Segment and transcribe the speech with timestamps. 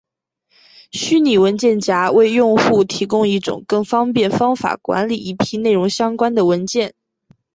[0.89, 6.95] 虚拟文件夹为用户提供一种更方便方法管理一批内容相关的文件。